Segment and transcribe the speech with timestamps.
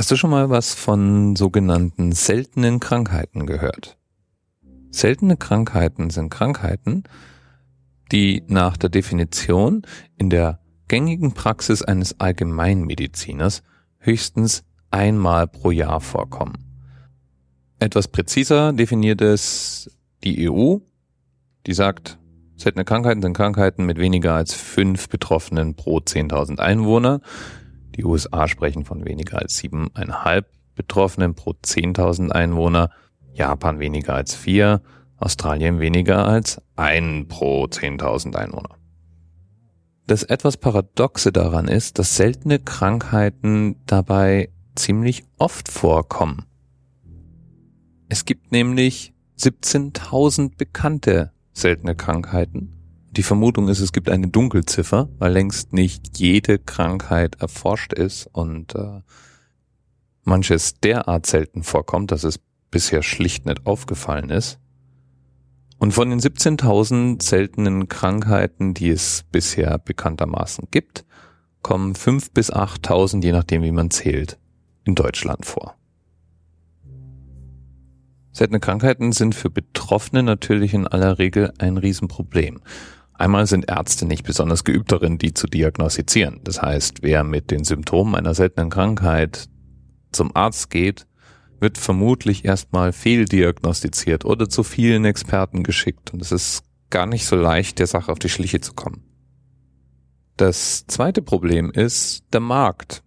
[0.00, 3.98] Hast du schon mal was von sogenannten seltenen Krankheiten gehört?
[4.90, 7.04] Seltene Krankheiten sind Krankheiten,
[8.10, 9.82] die nach der Definition
[10.16, 13.62] in der gängigen Praxis eines Allgemeinmediziners
[13.98, 16.54] höchstens einmal pro Jahr vorkommen.
[17.78, 19.90] Etwas präziser definiert es
[20.24, 20.78] die EU,
[21.66, 22.18] die sagt,
[22.56, 27.20] seltene Krankheiten sind Krankheiten mit weniger als fünf Betroffenen pro 10.000 Einwohner.
[28.00, 32.88] Die USA sprechen von weniger als siebeneinhalb Betroffenen pro 10.000 Einwohner,
[33.34, 34.80] Japan weniger als vier,
[35.18, 38.78] Australien weniger als ein pro 10.000 Einwohner.
[40.06, 46.46] Das etwas Paradoxe daran ist, dass seltene Krankheiten dabei ziemlich oft vorkommen.
[48.08, 52.79] Es gibt nämlich 17.000 bekannte seltene Krankheiten.
[53.12, 58.74] Die Vermutung ist, es gibt eine Dunkelziffer, weil längst nicht jede Krankheit erforscht ist und
[58.76, 59.00] äh,
[60.22, 62.38] manches derart selten vorkommt, dass es
[62.70, 64.60] bisher schlicht nicht aufgefallen ist.
[65.78, 71.04] Und von den 17.000 seltenen Krankheiten, die es bisher bekanntermaßen gibt,
[71.62, 74.38] kommen 5.000 bis 8.000, je nachdem wie man zählt,
[74.84, 75.74] in Deutschland vor.
[78.32, 82.60] Seltene Krankheiten sind für Betroffene natürlich in aller Regel ein Riesenproblem.
[83.20, 86.40] Einmal sind Ärzte nicht besonders geübt darin, die zu diagnostizieren.
[86.42, 89.50] Das heißt, wer mit den Symptomen einer seltenen Krankheit
[90.10, 91.06] zum Arzt geht,
[91.60, 97.36] wird vermutlich erstmal fehldiagnostiziert oder zu vielen Experten geschickt und es ist gar nicht so
[97.36, 99.04] leicht, der Sache auf die Schliche zu kommen.
[100.38, 103.02] Das zweite Problem ist der Markt.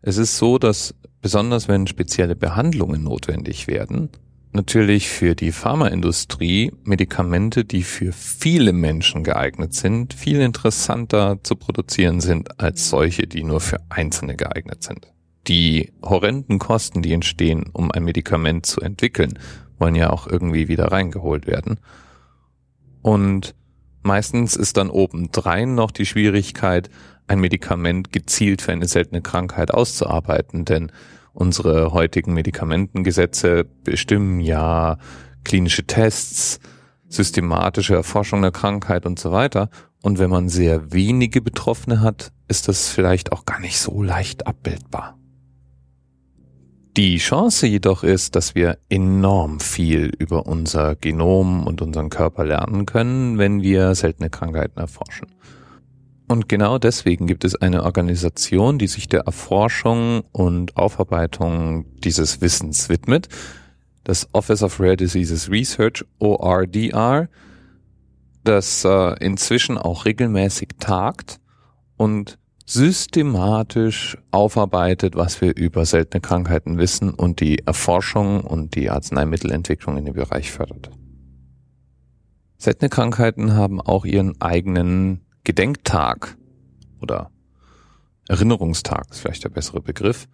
[0.00, 4.08] Es ist so, dass besonders wenn spezielle Behandlungen notwendig werden,
[4.52, 12.20] natürlich für die Pharmaindustrie Medikamente, die für viele Menschen geeignet sind, viel interessanter zu produzieren
[12.20, 15.12] sind als solche, die nur für Einzelne geeignet sind.
[15.46, 19.38] Die horrenden Kosten, die entstehen, um ein Medikament zu entwickeln,
[19.78, 21.80] wollen ja auch irgendwie wieder reingeholt werden.
[23.02, 23.54] Und
[24.02, 26.90] meistens ist dann obendrein noch die Schwierigkeit,
[27.26, 30.90] ein Medikament gezielt für eine seltene Krankheit auszuarbeiten, denn
[31.38, 34.98] unsere heutigen Medikamentengesetze bestimmen ja
[35.44, 36.58] klinische Tests,
[37.08, 39.70] systematische Erforschung der Krankheit und so weiter.
[40.02, 44.48] Und wenn man sehr wenige Betroffene hat, ist das vielleicht auch gar nicht so leicht
[44.48, 45.16] abbildbar.
[46.96, 52.84] Die Chance jedoch ist, dass wir enorm viel über unser Genom und unseren Körper lernen
[52.84, 55.28] können, wenn wir seltene Krankheiten erforschen.
[56.28, 62.90] Und genau deswegen gibt es eine Organisation, die sich der Erforschung und Aufarbeitung dieses Wissens
[62.90, 63.28] widmet,
[64.04, 67.28] das Office of Rare Diseases Research, ORDR,
[68.44, 71.40] das äh, inzwischen auch regelmäßig tagt
[71.96, 79.96] und systematisch aufarbeitet, was wir über seltene Krankheiten wissen und die Erforschung und die Arzneimittelentwicklung
[79.96, 80.90] in dem Bereich fördert.
[82.58, 86.36] Seltene Krankheiten haben auch ihren eigenen Gedenktag
[87.00, 87.30] oder
[88.28, 90.28] Erinnerungstag ist vielleicht der bessere Begriff.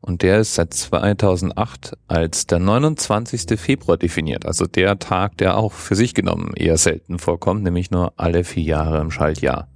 [0.00, 3.58] Und der ist seit 2008 als der 29.
[3.58, 4.46] Februar definiert.
[4.46, 8.62] Also der Tag, der auch für sich genommen eher selten vorkommt, nämlich nur alle vier
[8.62, 9.66] Jahre im Schaltjahr.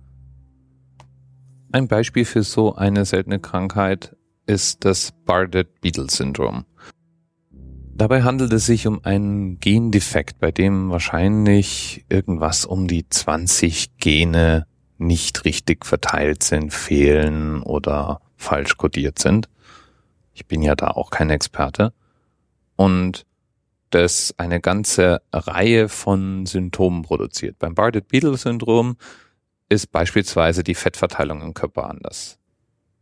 [1.73, 4.15] Ein Beispiel für so eine seltene Krankheit
[4.47, 6.67] ist das Bardet-Biedl-Syndrom.
[7.99, 14.69] Dabei handelt es sich um einen Gendefekt, bei dem wahrscheinlich irgendwas um die 20 Gene
[14.99, 19.49] nicht richtig verteilt sind, fehlen oder falsch kodiert sind.
[20.33, 21.93] Ich bin ja da auch kein Experte.
[22.77, 23.27] Und
[23.91, 27.59] das eine ganze Reihe von Symptomen produziert.
[27.59, 28.97] Beim Bardet-Biedl-Syndrom
[29.69, 32.38] ist beispielsweise die Fettverteilung im Körper anders.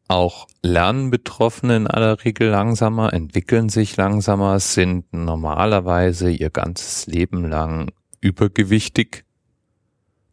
[0.09, 7.45] Auch lernen Betroffene in aller Regel langsamer, entwickeln sich langsamer, sind normalerweise ihr ganzes Leben
[7.45, 7.91] lang
[8.21, 9.25] übergewichtig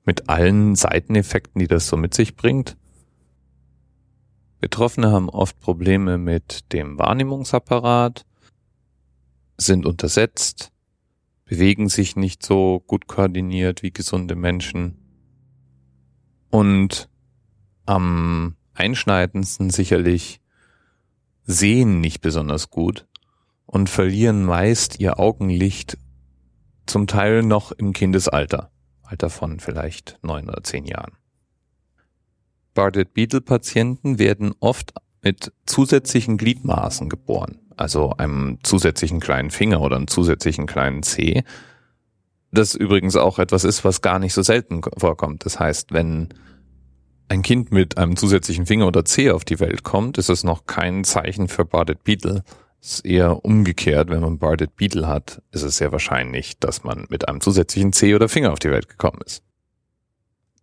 [0.06, 2.78] mit allen Seiteneffekten, die das so mit sich bringt.
[4.59, 8.25] Betroffene haben oft Probleme mit dem Wahrnehmungsapparat,
[9.57, 10.71] sind untersetzt,
[11.45, 14.98] bewegen sich nicht so gut koordiniert wie gesunde Menschen
[16.50, 17.09] und
[17.86, 20.42] am einschneidendsten sicherlich
[21.46, 23.08] sehen nicht besonders gut
[23.66, 25.98] und verlieren meist ihr Augenlicht
[26.86, 28.72] zum Teil noch im Kindesalter.
[29.04, 31.14] Alter von vielleicht neun oder zehn Jahren.
[32.74, 40.66] Bardet-Biedl-Patienten werden oft mit zusätzlichen Gliedmaßen geboren, also einem zusätzlichen kleinen Finger oder einem zusätzlichen
[40.66, 41.44] kleinen Zeh.
[42.52, 45.46] Das übrigens auch etwas ist, was gar nicht so selten vorkommt.
[45.46, 46.30] Das heißt, wenn
[47.30, 50.66] ein Kind mit einem zusätzlichen Finger oder Zeh auf die Welt kommt, ist es noch
[50.66, 52.44] kein Zeichen für Bardet Beetle.
[52.81, 57.06] Es ist eher umgekehrt, wenn man Bardet Beetle hat, ist es sehr wahrscheinlich, dass man
[57.10, 59.44] mit einem zusätzlichen Zeh oder Finger auf die Welt gekommen ist.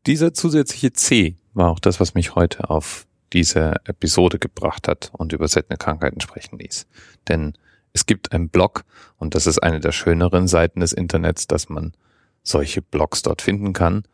[0.07, 5.33] Dieser zusätzliche C war auch das, was mich heute auf diese Episode gebracht hat und
[5.33, 6.87] über seltene Krankheiten sprechen ließ.
[7.29, 7.55] Denn
[7.93, 8.85] es gibt einen Blog
[9.19, 11.93] und das ist eine der schöneren Seiten des Internets, dass man
[12.43, 14.05] solche Blogs dort finden kann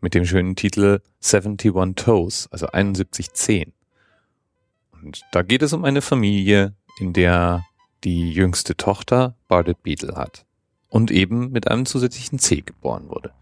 [0.00, 3.72] mit dem schönen Titel 71 Toes, also 71 Zehen.
[4.92, 7.64] Und da geht es um eine Familie, in der
[8.04, 10.46] die jüngste Tochter Bardet Beetle hat
[10.88, 13.32] und eben mit einem zusätzlichen C geboren wurde.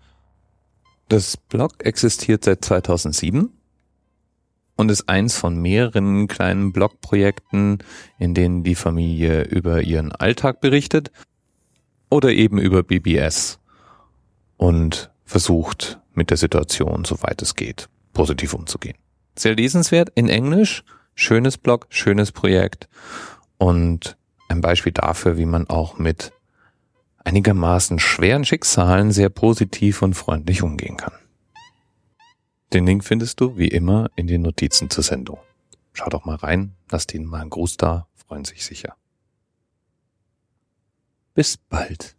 [1.09, 3.51] Das Blog existiert seit 2007
[4.77, 7.79] und ist eins von mehreren kleinen Blogprojekten,
[8.19, 11.11] in denen die Familie über ihren Alltag berichtet
[12.11, 13.59] oder eben über BBS
[14.57, 18.99] und versucht mit der Situation, soweit es geht, positiv umzugehen.
[19.37, 20.85] Sehr lesenswert in Englisch,
[21.15, 22.89] schönes Blog, schönes Projekt
[23.57, 24.19] und
[24.49, 26.33] ein Beispiel dafür, wie man auch mit
[27.25, 31.15] einigermaßen schweren Schicksalen sehr positiv und freundlich umgehen kann.
[32.73, 35.39] Den Link findest du wie immer in den Notizen zur Sendung.
[35.93, 38.95] Schau doch mal rein, lass ihnen mal einen Gruß da, freuen sich sicher.
[41.35, 42.18] Bis bald.